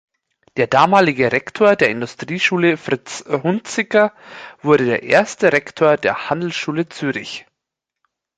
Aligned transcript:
Der 0.57 0.65
damalige 0.65 1.31
Rektor 1.31 1.75
der 1.75 1.89
Industrieschule, 1.91 2.75
Fritz 2.75 3.23
Hunziker, 3.27 4.13
wurde 4.63 4.85
der 4.85 5.03
erste 5.03 5.53
Rektor 5.53 5.95
der 5.95 6.31
Handelsschule 6.31 6.89
Zürich. 6.89 7.45